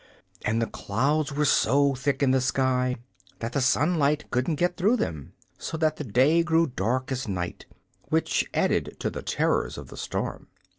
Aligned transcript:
And 0.43 0.59
the 0.59 0.65
clouds 0.65 1.31
were 1.31 1.45
so 1.45 1.93
thick 1.93 2.23
in 2.23 2.31
the 2.31 2.41
sky 2.41 2.95
that 3.37 3.53
the 3.53 3.61
sunlight 3.61 4.25
couldn't 4.31 4.55
get 4.55 4.75
through 4.75 4.95
them; 4.97 5.33
so 5.59 5.77
that 5.77 5.97
the 5.97 6.03
day 6.03 6.41
grew 6.41 6.65
dark 6.65 7.11
as 7.11 7.27
night, 7.27 7.67
which 8.09 8.49
added 8.51 8.95
to 8.97 9.11
the 9.11 9.21
terrors 9.21 9.77
of 9.77 9.89
the 9.89 9.97
storm. 9.97 10.47